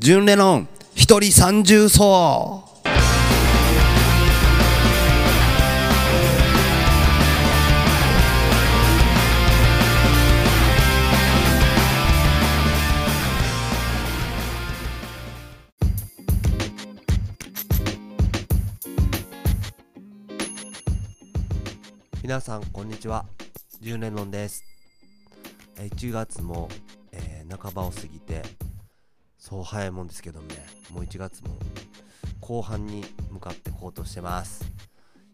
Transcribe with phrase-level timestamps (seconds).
[0.00, 2.64] 純レノン一人三重奏
[22.22, 23.24] 皆さんこんにちは。
[23.82, 24.62] 10年論です。
[25.76, 26.68] えー1月も、
[27.10, 28.42] えー半ばを過ぎて
[29.48, 30.46] そう早いもんですけどね。
[30.90, 31.56] もう1月も
[32.38, 34.70] 後半に向かってこうとしてます。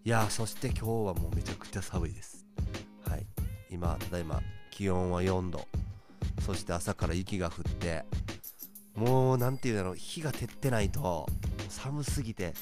[0.04, 2.46] いやーそして今日はもうめちゃくちゃ寒いです。
[3.08, 3.26] はい。
[3.70, 4.40] 今ただいま
[4.70, 5.66] 気温は4度。
[6.46, 8.04] そして朝から雪が降って
[8.94, 11.26] もうなんていうんだろう火が照ってないと
[11.68, 12.54] 寒すぎて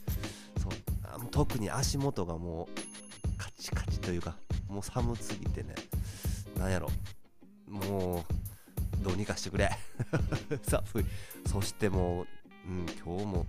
[0.56, 4.36] そう特に足元がもうカチカチというか
[4.68, 5.74] もう寒すぎてね。
[6.56, 6.88] なんやろ。
[7.68, 8.41] もう
[9.02, 9.70] どうにかしてくれ。
[10.62, 11.04] 寒い。
[11.48, 12.26] そしてもう、
[12.68, 13.46] うん、今日も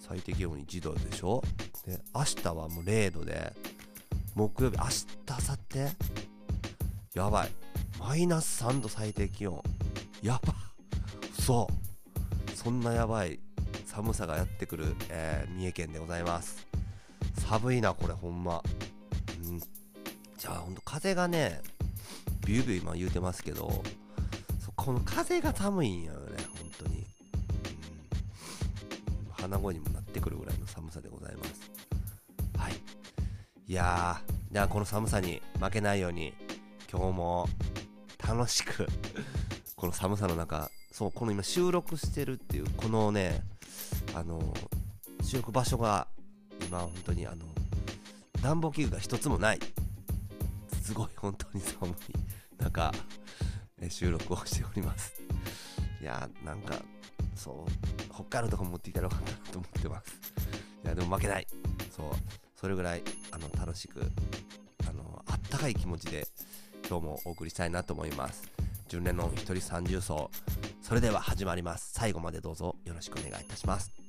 [0.00, 1.42] 最低気温1度でしょ？
[1.86, 3.52] で明日はもう0度で
[4.34, 5.58] 木曜日明日明後
[7.14, 7.18] 日？
[7.18, 7.50] やばい。
[7.98, 9.62] マイナス3度最低気温。
[10.22, 10.54] やば。
[11.38, 13.40] そうそんなやばい
[13.86, 16.66] 寒さがやってくる、えー三重県でございます。
[17.48, 18.62] 寒いなこれほんま。
[19.44, 19.58] うん。
[19.58, 21.60] じゃあほんと風がね
[22.46, 23.82] ビュービュー今言うてますけど
[24.84, 26.26] この風が寒いんやよね
[26.58, 27.06] 本当に、
[29.28, 31.70] うん、鼻声にもなってくるぐらいの寒さでございます。
[32.58, 32.72] はい。
[33.68, 36.34] いやーじゃあこの寒さに負けないように
[36.90, 37.48] 今日も
[38.26, 38.88] 楽しく
[39.76, 43.44] この寒さの中そうこの今収録してるっていうこのね
[44.16, 44.52] あの
[45.22, 46.08] 収録場所が
[46.66, 47.46] 今本当にあの
[48.42, 49.60] 暖房器具が一つもない。
[50.82, 51.94] すごい本当に寒い
[52.58, 53.51] 中え
[53.90, 55.14] 収録をしております。
[56.00, 56.74] いやーなんか
[57.34, 60.20] そう北海道とか持ってきたらよかったなと思ってます。
[60.84, 61.46] いやでも負けない。
[61.96, 62.06] そう
[62.56, 64.00] それぐらいあの楽しく
[64.88, 66.26] あのあったかい気持ちで
[66.88, 68.42] 今日もお送りしたいなと思います。
[68.88, 70.30] 純連の一人三重奏。
[70.82, 71.92] それでは始まります。
[71.92, 74.01] 最後までどうぞよろしくお願いいたします。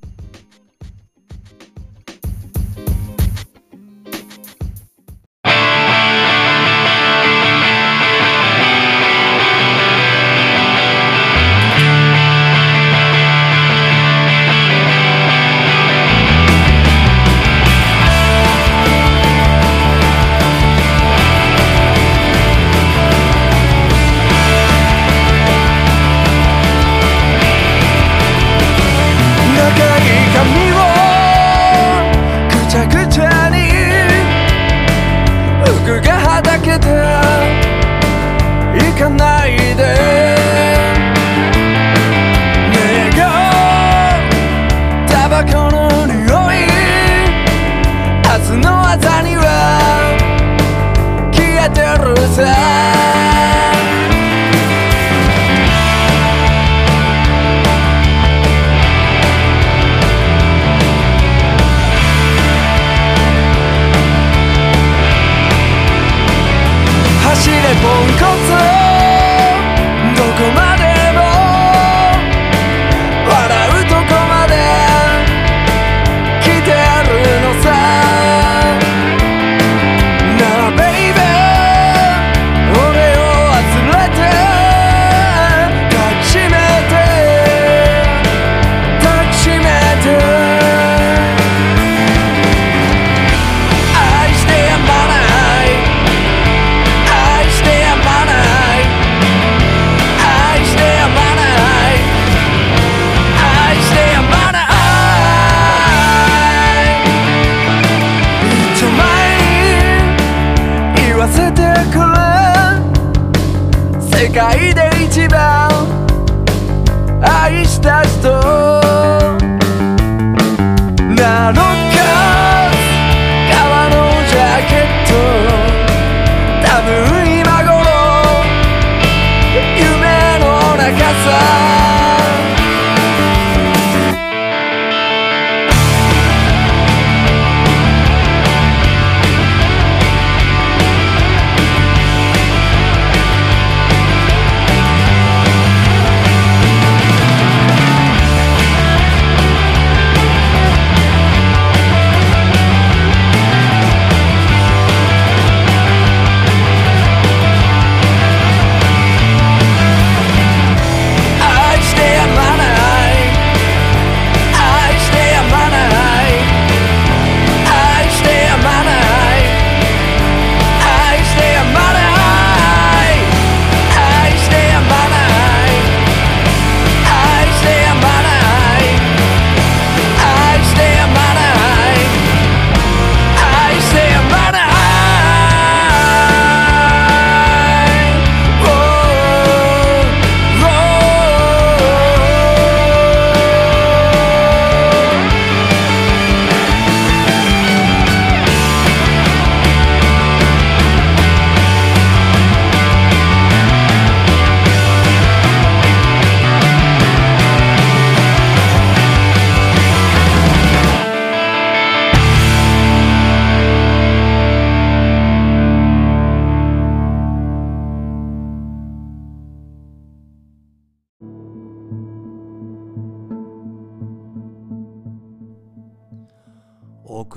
[117.90, 118.43] 愛し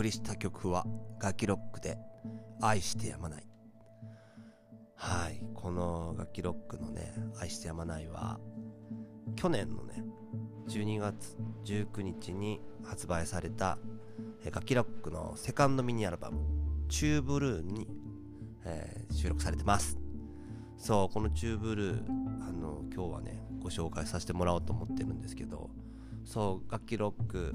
[0.06, 0.86] りした曲は
[1.20, 1.98] 楽器ロックで
[2.60, 3.46] 愛してやまない。
[4.94, 8.40] はいこの楽器ロックのね愛してやまないは
[9.34, 10.02] 去年のね
[10.68, 11.36] 12月
[11.66, 13.78] 19日に発売された
[14.42, 16.38] えー楽器ロックのセカンドミニアルバム
[16.88, 17.86] 「チューブルーに」
[18.64, 19.98] えー収録されてます。
[20.78, 25.70] そうこのチューブルーあの今日はねご紹介させてもらおうと思ってるんですけど
[26.24, 27.54] そう楽器ロック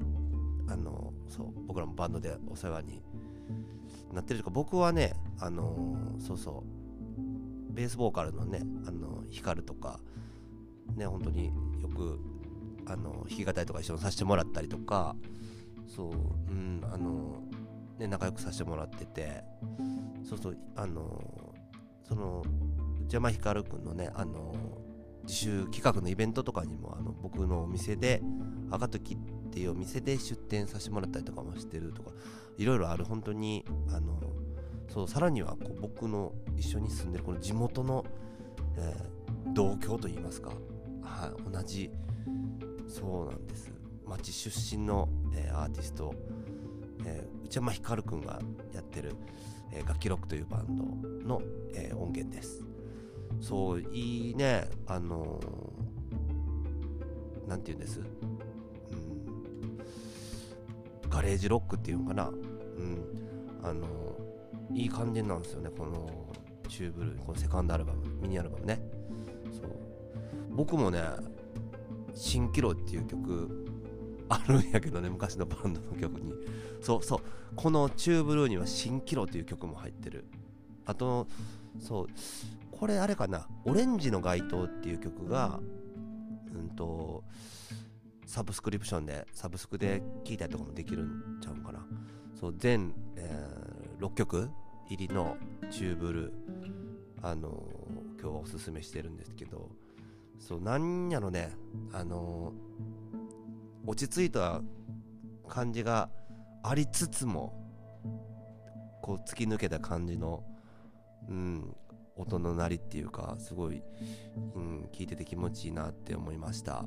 [0.68, 3.02] あのそう僕らもバンドでお世話に
[4.12, 6.64] なってるとか僕はねあのそうそ
[7.70, 10.00] うベースボーカルのねあの光とか
[10.96, 11.46] ね本当に
[11.80, 12.20] よく
[12.86, 15.16] あの弾き語りとか一緒にさせてもらったりとか
[15.86, 16.12] そう
[16.50, 17.42] うんあの
[17.98, 19.42] ね仲良くさせてもらってて
[20.24, 21.54] そうそうあの
[22.06, 22.42] その
[23.02, 24.54] 邪魔ひかるくんのねあの
[25.24, 28.22] 自主企画のイベントとかにもあの僕のお店で
[28.70, 32.10] 赤時ってていうお店で出店させてもらったりとかもしてるとか
[32.56, 34.18] いろいろある本当にあの
[34.88, 38.04] そうさらにはこう僕の一緒に住んでるこの地元の、
[38.76, 39.12] えー
[39.54, 40.50] 同郷といいますか、
[41.02, 41.90] はい、同じ
[42.88, 43.70] そうなんです。
[44.06, 46.14] 町出身の、えーアーティスト、
[47.04, 48.40] えー内山ひかるくんが
[48.72, 49.14] やってる、
[49.72, 50.84] えー楽器ロックというバンド
[51.28, 51.42] の、
[51.74, 52.64] えー音源です。
[53.40, 58.00] そういいねあのーなんて言うんです、
[61.12, 62.28] ガレージロックっていうのかな？
[62.28, 63.04] うん。
[63.62, 63.92] あのー
[64.74, 66.08] いい感じなんですよねこの
[66.66, 68.80] チューブルーこのセカンドアルバムミニアルバムね。
[69.52, 69.70] そう。
[70.48, 71.02] 僕もね
[72.16, 73.66] 「蜃気楼」っていう曲
[74.30, 76.32] あるんやけどね昔のバンドの曲に。
[76.80, 77.20] そうそう。
[77.54, 80.24] この「チューブルー」には「蜃気楼」っていう曲も入ってる。
[80.86, 81.26] あと
[81.78, 82.06] そう。
[82.70, 85.60] これあれかな「オレンジの街灯」っていう曲が
[86.54, 87.24] うんと
[88.32, 91.84] サブスクリプションでサブスクで聴いたりとかもできるんちゃうんかな。
[92.34, 94.48] そう全、えー6曲
[94.88, 95.36] 入りの
[95.70, 96.32] チューブル
[97.20, 99.68] あのー今日はおすすめしてるんですけど
[100.40, 101.52] そうなんやろね。
[101.92, 104.62] あのー落ち着いた
[105.46, 106.08] 感じが
[106.62, 107.52] ありつつも
[109.02, 110.42] こう突き抜けた感じの
[111.28, 111.76] うん
[112.16, 113.82] 音の鳴りっていうかすごい、
[114.54, 116.84] うん、聞いてて気持ちいいなって思いました。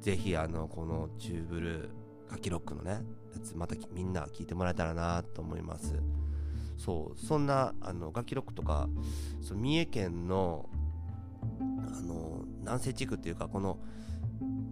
[0.00, 3.02] ぜひあのこのチューブルー楽器ロックのね
[3.34, 5.94] やつまたみんな聞いてもらえたらなと思います。
[6.76, 8.88] そうそんなあの楽器ロックとか
[9.40, 10.68] そう三重県の
[11.40, 13.78] あの南西地区っていうかこの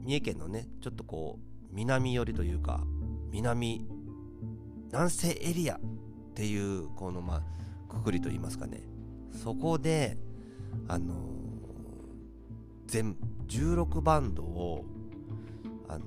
[0.04, 2.80] 三重県のねちょっとこう南寄りというか
[3.30, 3.86] 南
[4.90, 5.80] 南西エリアっ
[6.34, 7.42] ていうこのま
[7.88, 8.91] あくくりといいますかね。
[9.32, 10.16] そこで
[10.88, 11.14] あの
[12.86, 13.16] 全
[13.48, 14.84] 16バンドを
[15.88, 16.04] あの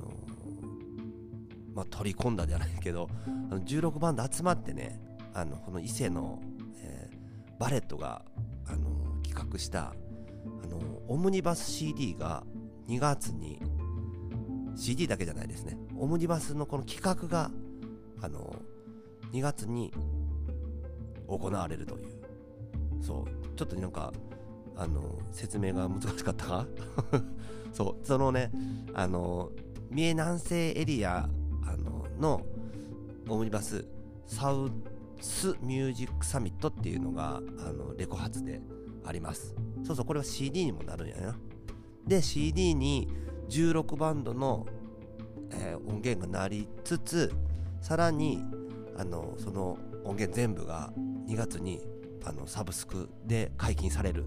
[1.74, 3.10] まあ取り込んだじゃないけど
[3.52, 5.00] あの16バンド集まってね
[5.34, 6.40] あのこの伊勢の、
[6.82, 7.16] えー
[7.60, 8.22] バレットが
[8.68, 8.90] あの
[9.24, 9.94] 企画した
[10.64, 12.44] あのオムニバス CD が
[12.88, 13.62] 2月に
[14.76, 15.78] CD だけじゃないですね。
[15.98, 17.50] オムニバスのこの企画が
[18.22, 18.56] あの
[19.32, 19.94] 2月に
[21.28, 22.15] 行われるという。
[23.02, 23.56] そう。
[23.56, 24.12] ちょっとなんか
[24.76, 26.68] あの説明が難しかったか？
[27.74, 28.06] そう。
[28.06, 28.52] そのね
[28.94, 29.52] あの
[29.90, 31.30] 三重南西エリア
[31.66, 32.42] あのの
[33.30, 33.86] オムニバス
[34.26, 34.70] サウ
[35.22, 38.62] スミュージックサミットっていうのがあのレコ発で
[39.06, 39.56] あります。
[39.84, 41.36] そうそうこれは CD にもなるんやな。
[42.06, 43.08] で CD に
[43.50, 44.66] 16バンドの、
[45.52, 47.32] えー音源が鳴りつつ
[47.82, 48.44] さらに
[48.98, 50.92] あのその音源全部が
[51.28, 51.82] 2月に
[52.26, 54.26] あのサブスクで解禁される。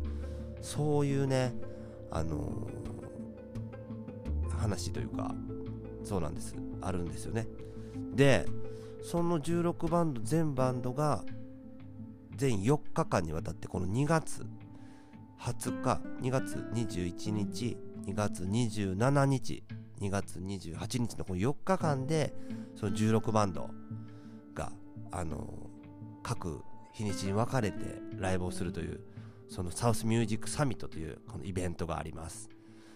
[0.61, 1.55] そういうね
[2.11, 2.69] あの
[4.59, 5.35] 話というか
[6.03, 6.55] そうなんです。
[6.81, 7.47] あるんですよね。
[8.15, 8.47] で
[9.03, 11.25] その16バンド全バンドが
[12.37, 14.47] 全4日間にわたってこの2月
[15.41, 17.77] 20日2月21日
[18.07, 19.65] 2月27日
[20.01, 22.35] 2月28日のこの4日間で
[22.77, 23.69] その16バンド
[24.55, 24.73] が
[25.11, 25.53] あの
[26.23, 26.63] 各
[26.93, 27.77] 日にちに分かれて
[28.17, 29.01] ライブをするという
[29.49, 32.49] そのサウスミュージックサミットというこのイベントがあります。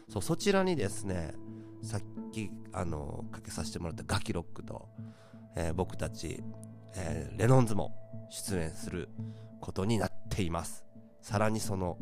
[0.08, 1.34] そうそちらにですね
[1.82, 2.00] さっ
[2.32, 4.88] きあのかけさせてもらったガキロックと、
[5.56, 6.42] えー僕たち、
[6.94, 7.94] えーレノンズも
[8.30, 9.08] 出演する
[9.60, 10.84] ことになっています。
[11.20, 11.98] さらにその、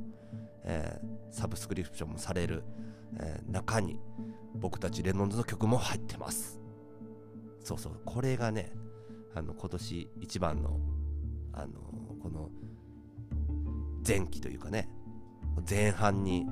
[0.64, 2.64] えーサブスクリプションもされる、
[3.18, 3.98] え中に
[4.54, 6.60] 僕たちレノンズの曲も入ってます。
[7.62, 8.72] そうそうこれがね
[9.34, 10.80] あの今年一番の
[11.52, 11.72] あの
[12.22, 12.50] この
[14.06, 14.88] 前期というかね
[15.68, 16.46] 前半に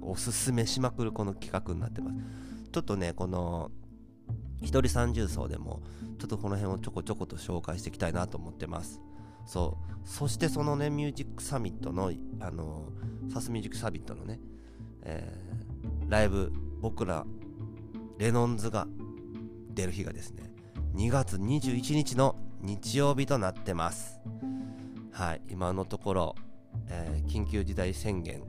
[0.00, 2.16] おすすめしまくるこの企画になってます。
[2.72, 3.70] ちょっとねこの
[4.60, 5.82] 一人三重奏でも
[6.18, 9.00] ちょっとこの辺をちょこちょこと紹介していきたいなと思ってます。
[9.46, 10.08] そう。
[10.08, 12.86] そしてそのねミュージックサミットのあの
[13.32, 14.40] サスミュージックサミットのね、
[15.02, 15.48] えー
[16.08, 17.26] ライブ僕ら
[18.18, 18.86] レノンズが
[19.70, 20.52] 出る日がですね
[20.94, 24.20] 2月21日の日曜日となってます。
[25.12, 26.34] はい今のところ、
[26.88, 28.42] えー緊急事態宣言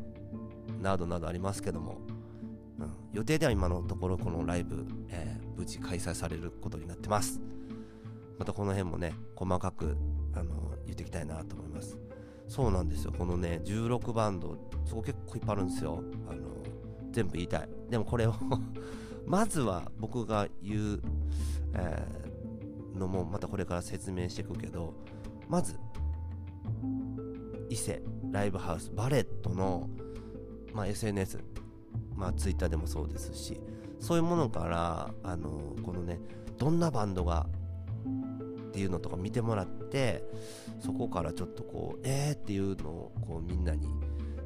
[0.81, 1.97] などなどありますけども、
[2.79, 7.41] うん、予定では今のところこのライブ、えー無事開催されることになってます。
[8.37, 9.97] またこの辺もね細かく
[10.33, 11.97] あの言っていきたいなと思います。
[12.47, 13.13] そうなんですよ。
[13.15, 16.01] このね16バンドそこ結構いっぱいあるんですよ。
[16.29, 16.47] あの
[17.11, 17.69] 全部言いたい。
[17.89, 18.33] でもこれを
[19.27, 21.01] まずは僕が言う、
[21.73, 22.28] え
[22.99, 24.93] のもまたこれから説明していくけど
[25.47, 25.77] まず
[27.69, 28.01] 伊勢
[28.31, 29.89] ライブハウスバレットの、
[30.73, 31.39] まあ、SNS
[32.15, 33.59] まあ Twitter でもそうですし
[33.99, 36.19] そういうものからあのこのね
[36.57, 37.47] どんなバンドが
[38.69, 40.23] っていうのとか見てもらって
[40.79, 43.87] そこからちょっとこうえーっていうのをこうみんなに、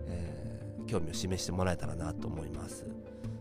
[0.07, 0.43] えー
[0.85, 2.85] 興味を示してもらえたらなと思います。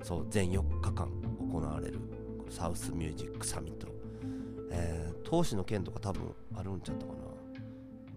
[0.03, 1.09] そう全4日間
[1.51, 2.01] 行われる
[2.51, 3.87] サウスミュージックサミット、
[4.73, 7.19] えー、投資の件とか多分あるんちゃったかな。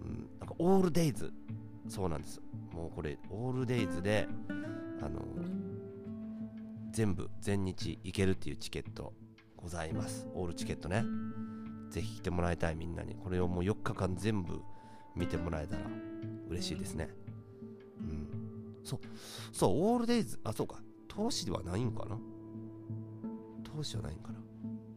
[0.03, 1.31] うんなんかオールデイズ
[1.87, 2.41] そうなんです。
[2.71, 4.27] もうこれオールデイズで
[5.01, 5.21] あの
[6.91, 9.13] 全部全日行けるっていうチケット
[9.57, 10.27] ございます。
[10.33, 11.03] オールチケットね。
[11.89, 13.15] ぜひ来てもらいたいみんなに。
[13.15, 14.61] これをもう4日間全部
[15.15, 15.81] 見てもらえたら
[16.49, 17.09] 嬉しいですね。
[17.99, 18.27] うん。
[18.83, 18.99] そう
[19.51, 20.81] そうオールデイズあそうか。
[21.07, 22.17] 投資ではないんかな？
[23.63, 24.39] 投資はないんかな？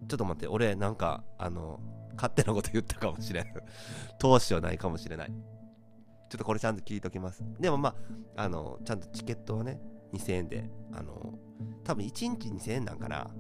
[0.08, 1.80] ちょっと待って俺なんかあの
[2.16, 3.46] 勝手なこと言ったかもしれん。
[4.18, 5.28] 投資はないかもしれない。
[5.28, 7.44] ちょっとこれちゃんと聞いときます。
[7.60, 7.94] でもま
[8.36, 9.80] ああのちゃんとチケットはね
[10.12, 11.38] 2000円であの
[11.84, 13.30] 多分1日2000円なんかな。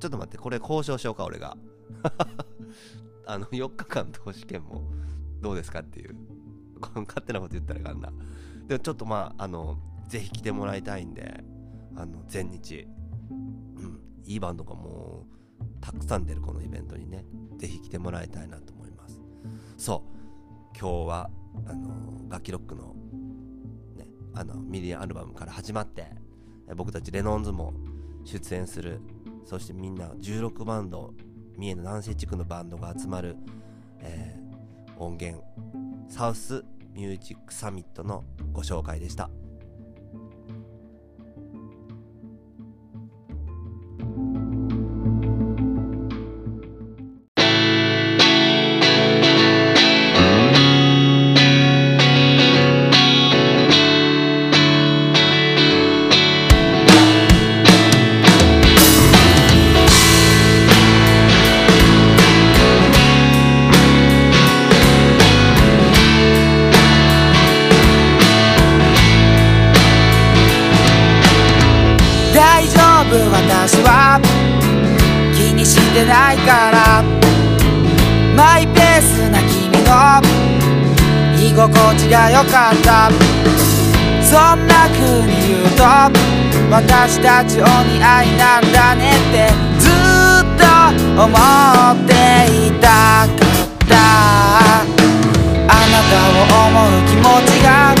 [0.00, 1.56] ちょっと待ってこれ交渉しようか俺が。
[3.28, 4.82] あの4日間投資券も
[5.40, 6.16] どうですかっていう。
[6.80, 8.12] 勝手なこと言ったらいかんな。
[8.66, 11.44] でもちょっとまああのぜひ来てもらいたいんで
[11.94, 12.88] あの全日。
[13.30, 15.35] うんいいバンドがもう
[15.80, 17.24] たくさん出るこのイベントにね
[17.58, 19.20] ぜひ来てもらいたいなと思います。
[19.76, 20.78] そう。
[20.78, 21.30] 今日は
[21.66, 22.94] あの楽器ロックの
[23.96, 26.06] ねあのミリアアルバムから始まって
[26.74, 27.72] 僕たちレノンズも
[28.24, 29.00] 出演する
[29.46, 31.14] そしてみんな16バンド
[31.56, 33.36] 三重の南西地区のバンドが集まる、
[34.00, 34.46] えー
[34.98, 35.42] 音源
[36.08, 36.64] サウス
[36.94, 39.28] ミュージックサミットのご紹介でした。
[75.96, 77.02] 気にしてないから。
[78.36, 80.20] マイペースな君の
[81.40, 83.10] 居心地が良かった。
[84.22, 85.82] そんな風に言うと
[86.70, 89.48] 私たちお似合いなんだねって
[89.78, 89.92] ずっ
[90.58, 90.64] と
[91.22, 92.12] 思って
[92.66, 93.38] いたかっ
[93.88, 93.96] た。
[95.68, 97.94] あなたを思う気持ちが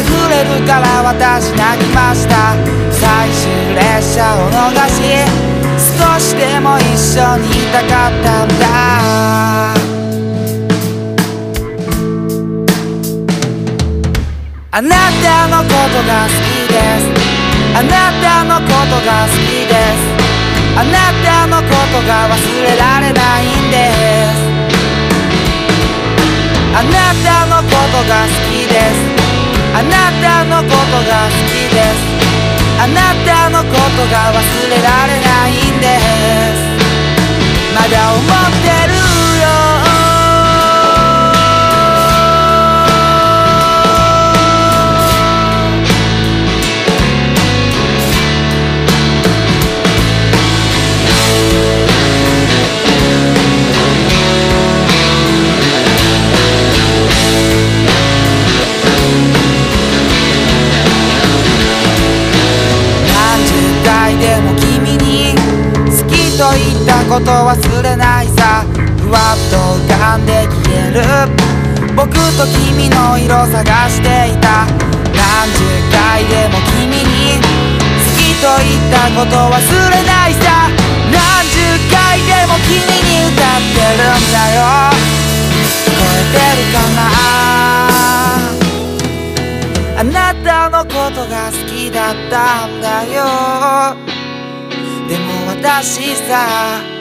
[0.00, 2.54] 溢れるから私泣きました。
[2.90, 5.51] 最終列車を逃し
[6.02, 8.64] 少しでも一緒にいたかったんだ。
[14.74, 17.06] あなたのことが好きです。
[17.76, 20.02] あなたのことが好きです。
[20.74, 20.90] あな
[21.22, 24.42] たのことが忘れられないんです。
[26.74, 28.98] あなたのことが好きです。
[29.74, 30.74] あなたのこと
[31.08, 32.31] が好きです。
[32.82, 33.78] あなたのこと
[34.10, 36.82] が忘れられないんです。
[37.72, 38.26] まだ思っ
[38.60, 39.11] てる。
[67.12, 68.64] こと忘れないさ。
[68.96, 71.04] ふわっと浮かんで消える。
[71.94, 74.64] 僕と君の色探していた。
[75.12, 75.60] 何十
[75.92, 79.60] 回でも君に好きと言ったこと忘
[79.92, 80.72] れないさ。
[81.12, 81.60] 何十
[81.92, 84.64] 回でも君に歌ってるんだよ。
[85.84, 87.04] 聞こえてるかな。
[90.00, 93.20] あなたのことが好きだったんだよ。
[95.08, 96.91] でも私さ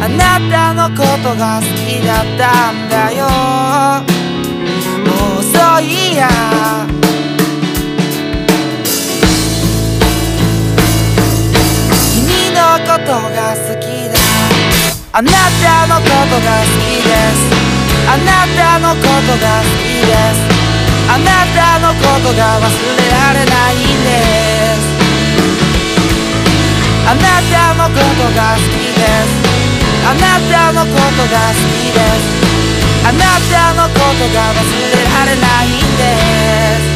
[0.00, 3.26] あなたのことが好きだったんだよ。
[5.04, 5.50] もう遅
[5.80, 6.28] いや。
[12.14, 14.14] 君のことが好きだ。
[15.12, 17.42] あなたのことが好きです。
[18.06, 20.46] あなたのことが好きです。
[21.10, 21.26] あな
[21.56, 24.14] たのことが忘れられないんで
[24.76, 24.86] す。
[27.04, 29.02] あなたのことが好きで
[29.42, 29.47] す。
[30.08, 32.08] あなたのことが好きです。
[33.04, 33.20] あな
[33.52, 34.64] たのことが忘れ
[35.04, 36.16] られないんで
[36.80, 36.88] す。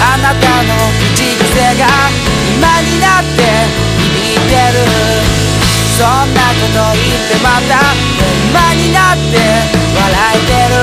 [0.00, 0.72] あなたの
[1.14, 1.84] 口癖が
[2.56, 3.44] 今になって
[4.00, 4.80] 響いてる
[5.98, 7.76] そんなこと言ってまた
[8.48, 9.20] 今になって
[9.94, 10.76] 笑えてる。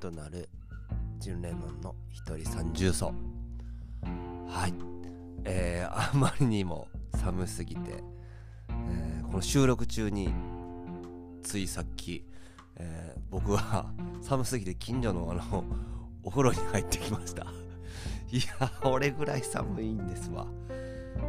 [0.00, 0.48] となる
[1.18, 3.12] ジン・レノンの一人三重奏
[4.48, 4.74] はい。
[5.44, 8.02] えーあまりにも寒すぎて、
[8.70, 10.32] えーこの収録中に
[11.42, 12.24] ついさっき、
[12.76, 13.86] えー僕は
[14.22, 15.64] 寒すぎて近所のあの
[16.24, 17.42] お風呂に入ってきました。
[18.32, 20.46] いや俺ぐらい寒いんですわ。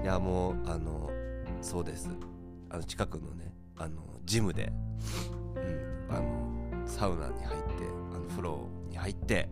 [0.02, 1.10] いやもうあの
[1.62, 2.10] そうです。
[2.70, 4.72] あの近くのねあのジムで
[5.56, 7.84] うん、あのサウナに入って
[8.32, 9.50] 風呂に入って、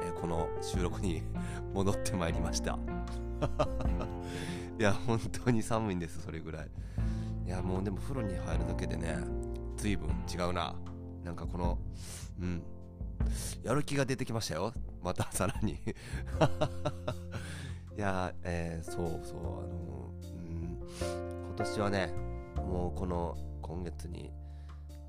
[0.00, 1.22] えーこの収録に
[1.74, 2.78] 戻ってまいりました。
[4.78, 6.70] いや本当に寒いんですそれぐらい。
[7.46, 9.18] いやもうでも風呂に入るだけでね
[9.76, 10.74] 随分違うな。
[11.24, 11.78] なんかこの
[12.40, 12.62] うん。
[13.62, 14.72] やる気が出てきましたよ。
[15.02, 15.72] またさらに。
[17.96, 19.38] いやえーそうそう。
[19.38, 20.78] あのうん。
[21.46, 22.12] 今年はね
[22.56, 24.30] もうこの今月に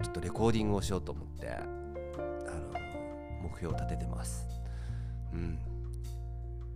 [0.01, 2.86] ちょっとレコーディングをしようと思ってあの
[3.47, 4.45] 目標を立ててます。
[5.33, 5.59] うん。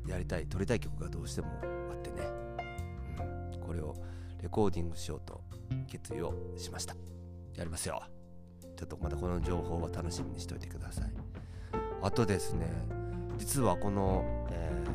[0.07, 1.47] やりたい撮りたい曲がどうしても
[1.91, 2.27] あってね、
[3.53, 3.95] うん、これを
[4.41, 5.41] レコーディングしようと
[5.87, 6.95] 決意をしました。
[7.55, 8.01] やりますよ。
[8.75, 11.13] ちょっとまたこの情報は楽しみにしておいてください。
[12.01, 12.65] あとですね
[13.37, 14.91] 実はこの、えー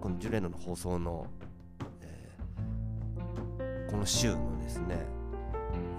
[0.00, 1.26] このジュレノの放送の、
[2.02, 4.98] えーこの週のですね、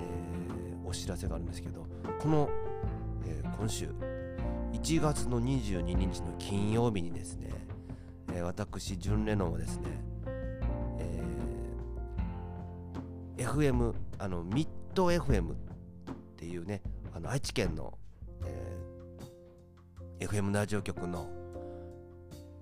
[0.01, 1.85] えーお知らせがあるんですけど
[2.19, 2.49] この、
[3.27, 3.89] え今週
[4.85, 7.49] 1月の22日の金曜日にですね、
[8.31, 9.87] えー私ジュン・レノンはですね、
[10.99, 15.55] えー FM あのミッド FM っ
[16.37, 16.83] ていうね
[17.15, 17.97] あの愛知県の、
[18.45, 21.31] えー FM ラジオ局の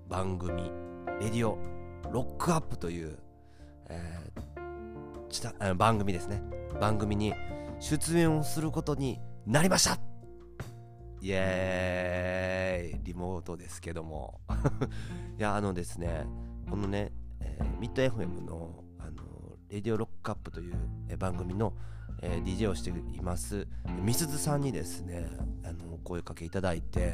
[0.07, 0.71] 番組
[1.19, 1.57] 「レディオ
[2.09, 3.17] ロックアップ」という、
[3.89, 6.41] えーちたあの番組ですね。
[6.79, 7.33] 番組に
[7.81, 10.12] 出演をすることになりました
[11.23, 14.41] イエーイリモートですけども。
[15.39, 16.25] いやあのですね
[16.69, 20.75] このね、えーミッド FM のあのレディオロックアップという
[21.07, 21.73] え番組の、
[22.21, 23.65] えー DJ をしています
[24.03, 25.29] みすずさんにですね
[25.63, 27.13] あのお声かけいただいて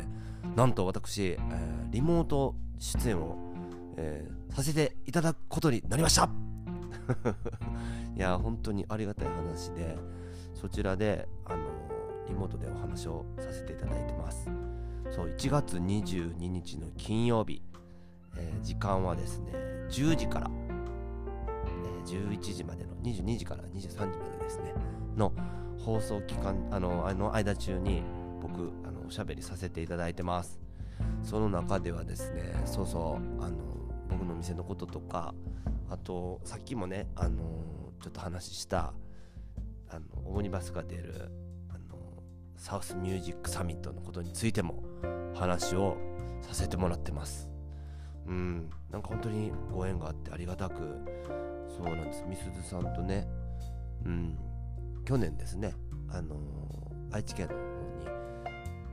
[0.56, 3.38] なんと私、えーリモート出演を、
[3.98, 6.28] えーさせていただくことになりました。
[8.18, 9.96] いや本当にありがたい話で
[10.56, 11.69] そちらであの
[12.30, 14.50] リモートでお話をさせていただいてます。
[15.12, 17.62] そう1月22日の金曜日、
[18.38, 19.52] えー時間はですね
[19.90, 20.52] 10時から、
[21.66, 24.74] えー11時までの22時から23時までですね
[25.16, 25.34] の
[25.80, 28.04] 放送期間あのあの間中に
[28.42, 30.60] 僕あのおしゃべりさせていただいてます。
[31.24, 33.58] その中ではですねそうそうあの
[34.10, 35.34] 僕の店のこととか
[35.90, 37.42] あとさっきもねあの
[38.02, 38.94] ちょっと話した
[39.90, 41.32] あのオムニバスが出る
[42.60, 44.84] サウスミュージックサミットのことについても
[45.34, 45.98] 話を
[46.42, 47.50] させてもらってます。
[48.28, 48.70] うん。
[48.92, 50.76] なんか本当にご縁があってありがたく
[51.76, 52.26] そうなんです。
[52.28, 53.28] みすずさんとね。
[54.06, 54.38] うん。
[55.06, 55.74] 去年ですね。
[56.10, 56.60] あのー
[57.12, 57.62] 愛知県の方
[57.98, 58.08] に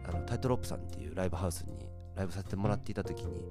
[0.06, 3.42] あのタイトロップさんっていうライブハウスにライブさせてもらっていた時に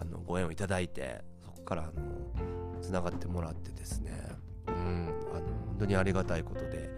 [0.00, 4.12] あのご縁をいただいてそこからあのつながってもらってですね。
[4.68, 5.12] うん。
[5.34, 6.88] あの本当にありがたいことで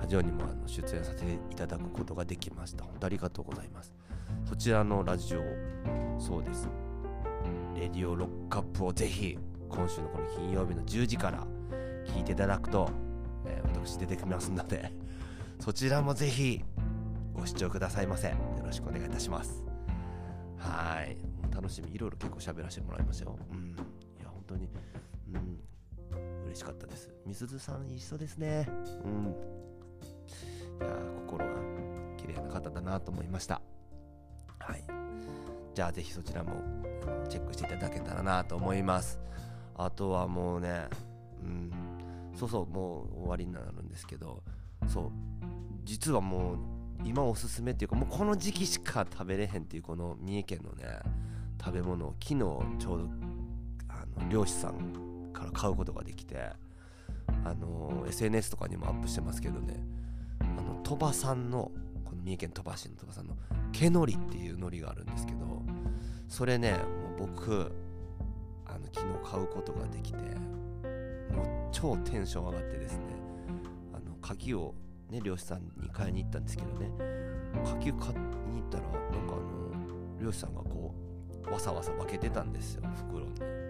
[0.00, 2.84] ラジオにもあの出演させていただくことができました。
[2.84, 3.94] 本当ありがとうございます。
[4.44, 5.40] そちらのラジオ
[6.18, 6.68] そうです。
[7.74, 11.46] レディオロックアップをぜひ今週のこの金曜日の10時から
[12.06, 12.88] 聞いていただくと、
[13.46, 14.90] えー私出てきますので
[15.60, 16.60] そちらもぜひ
[17.34, 18.28] ご視聴くださいませ。
[18.28, 19.62] よろしくお願いいたします。
[20.58, 21.16] はい。
[21.54, 21.94] 楽しみ。
[21.94, 23.38] いろいろ結構喋らせてもらいましたよ。
[23.52, 23.68] うん。
[23.68, 23.72] い
[24.22, 24.68] や本当に。
[25.32, 26.46] うん。
[26.46, 27.10] 嬉しかったです。
[27.24, 28.66] みすずさんいい人ですね。
[29.04, 29.55] うん。
[30.80, 30.90] いや
[31.26, 31.52] 心が
[32.16, 33.60] 綺麗な方だなと思いました。
[34.58, 34.84] はい。
[35.74, 36.62] じゃあぜひそちらも
[37.28, 39.18] チェックしていただけたらなと思います。
[39.74, 40.88] あとはもうね
[41.42, 41.70] うん。
[42.34, 44.42] そうそうもう終わりになるんですけど
[44.88, 45.12] そう。
[45.84, 46.58] 実はもう
[47.04, 50.98] 今おすすめっていうかもうこの時期しか食べれへんっていうこの三重県のね
[51.60, 52.38] 食べ物を昨日
[52.78, 53.08] ちょうど
[53.88, 56.36] あの漁師さんから買うことができて
[57.44, 59.74] あの SNS とかにもアップしてますけどね。
[60.66, 61.70] の鳥羽さんの
[62.04, 63.36] この三重県鳥羽市の鳥羽さんの
[63.72, 65.62] 毛のりっていう海苔があるんですけど
[66.28, 66.72] それね
[67.18, 67.72] もう僕
[68.66, 70.18] あの昨日買うことができて
[71.32, 73.04] もう超テンション上がってですね
[73.92, 74.74] あの柿を
[75.10, 76.90] ね漁師さんに買いに行ったんですけどね
[77.64, 78.18] 柿を買い
[78.52, 78.92] に行ったらなん
[79.26, 80.94] かあの漁師さんがこ
[81.48, 83.66] うわさわさ分けてたんですよ袋に。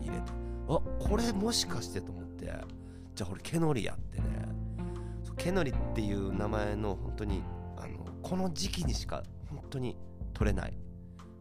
[0.00, 0.32] 入れて。
[0.68, 2.52] あこれもしかしてと思って
[3.14, 4.24] じゃあこれ毛のりやってね
[5.38, 7.42] そう毛のりっていう名前の本当に
[7.76, 9.96] あのこの時期にしか本当に
[10.34, 10.76] 取れない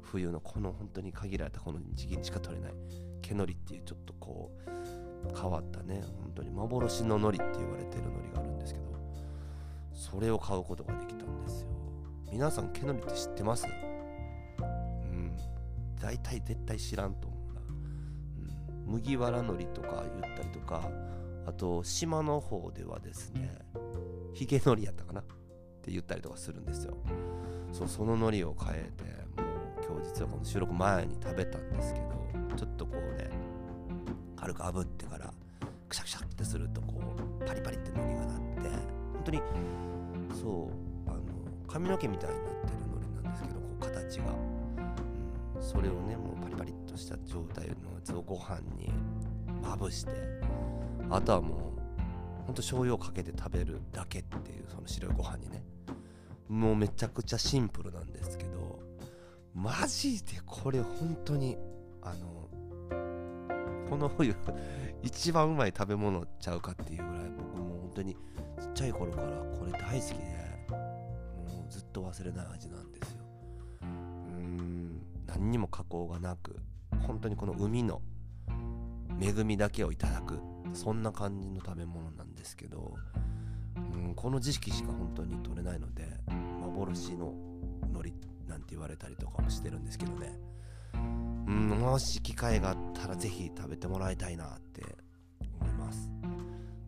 [0.03, 2.73] 冬のこの本当に限られたこの時期にしか取れない
[3.21, 8.86] 毛のりっていうちょっとこう変わったね本当に幻の海苔って言われてる海苔があるんですけど
[9.93, 11.67] それを買うことができたんですよ。
[12.31, 13.65] 皆さん毛のりって知ってます？
[14.60, 15.36] うん。
[15.99, 17.62] 大体絶対知らんと思うな、
[18.86, 20.89] うん、麦わら海苔とか言ったりとか
[21.47, 23.57] あと島の方ではですね
[24.38, 25.21] ヒゲ海苔やったかな？
[25.21, 25.23] っ
[25.82, 26.95] て言ったりとかするんですよ。
[27.71, 29.04] そうその海苔を変えて
[29.41, 33.32] もう今日実はこの収録前に食べたんですけどちょっとこうね
[34.36, 35.34] 軽く炙ってから
[35.89, 37.02] クシャクシャってするとこ
[37.41, 38.38] うパリパリって海苔がなって
[39.13, 39.41] 本当に
[40.39, 40.71] そ
[41.08, 41.21] うあの
[41.67, 44.26] 髪の毛みたいになってる海苔なんですけどこう形が、
[45.56, 48.91] うん、それをねもうパリパリっとした状態のやつをご飯に
[49.63, 50.12] まぶして
[51.10, 51.58] あとはもう
[52.47, 55.63] ほんと醤油をかけて食べるだけっていうその白いご飯にね。
[56.47, 58.79] もうめちゃくちゃシンプルなんですけど
[59.53, 61.57] マジでこれ本当に
[62.01, 62.47] あの
[63.89, 64.33] この冬
[65.03, 70.15] 一番うまい食べ物ちゃうかっていうぐらい僕も本当にちっちゃい頃からこれ大好きで
[70.69, 73.23] もうずっと忘れない味なんですよ。
[73.81, 76.55] うん何にも加工がなく
[77.05, 78.01] 本当にこの海の
[79.19, 80.39] 恵みだけをいただく。
[80.73, 82.95] そんな感じの食べ物なんですけど
[83.75, 86.08] うんこの時期しか本当に取れないので
[86.62, 87.34] 幻の
[87.84, 88.13] 海苔
[88.47, 90.34] なんて言われたりとかもしてるんですけどね。
[90.93, 94.84] うんもし機会があったらぜひ食べてもらいたいなって
[95.62, 96.12] 思います、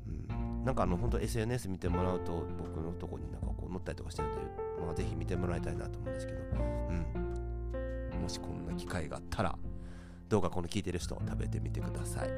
[0.06, 4.40] うん、なんかあの本当 SNS 見てもらうと僕のとこになんかこう載ったりとかしてるんで、
[4.86, 9.58] まあ、ぜひ見てもらいたいなと思うんですけど、うん、もしこんな機会があったら
[10.28, 12.30] どうかこの聞いてる人食べてみてください。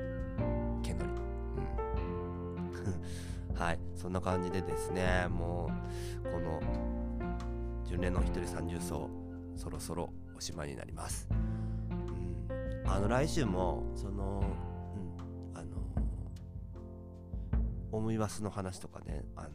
[0.84, 1.12] けのり
[3.56, 5.70] はいそんな感じでですねも
[6.24, 6.60] うこの
[7.86, 9.10] 純連の一人三重奏
[9.56, 11.28] そろそろおしまいになります。
[11.32, 11.52] うん
[12.92, 14.44] あの来週もその
[15.54, 15.78] うんあの
[17.94, 19.50] オムイワスの話とかねあの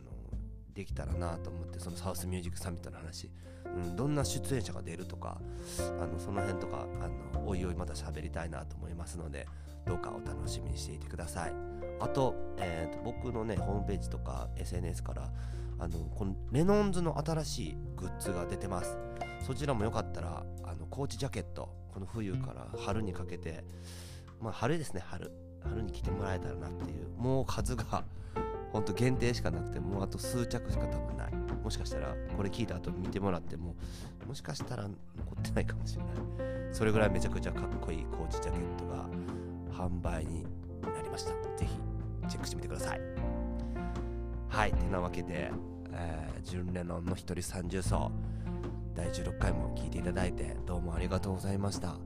[0.73, 3.31] できたらなと思ってそのサウスミュージックサミットの話、
[3.67, 5.39] うん、どんな出演者が出るとか
[6.01, 9.47] あのその辺とかあのおいおいまた喋りたいなと思いますので
[9.87, 11.55] どうかお楽しみにしていてください。
[12.01, 15.31] あと,、えーと僕のねホームページとか SNS から
[15.79, 18.97] あのこのレノンズの新しいグッズが出てます。
[19.41, 23.65] そちらもよかったらあのコーチジャケットこの冬から春にかけて
[24.41, 25.31] まあ春ですね春。
[25.63, 28.05] 春に着てもらえたらなっていうもう数が
[28.73, 31.33] ほんと限定しかなくてもうあと数着しか多分ない。
[31.63, 33.75] もしかしたらこれ聞いた後見てもらっても
[34.27, 34.93] もしかしたら残
[35.39, 36.15] ってないかもしれない。
[36.73, 39.09] それぐらいめちゃくちゃかっこいいコーチジャケットが
[39.77, 40.45] 販売に
[40.83, 41.31] なりました。
[41.31, 41.67] ぜひ
[42.29, 43.01] チェックしてみてください。
[44.49, 44.73] はい。
[44.73, 45.51] てなわけで、
[45.93, 48.11] えー、ジュン・レノンの一人三重奏
[48.95, 51.97] 第16回も聞いていただいてどうもありがとうございました。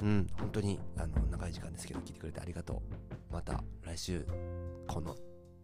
[0.00, 0.26] うん。
[0.38, 3.32] 本当にあの長い時間ですけど聞いてくれてありがとう。
[3.32, 4.26] また来週
[4.86, 5.16] この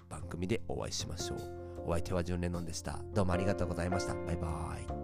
[0.09, 1.39] 番組でお会いしましょう。
[1.87, 2.99] お相手はジュン・レノンでした。
[3.15, 4.15] どうもありがとうございました。
[4.15, 5.00] バイバーイ。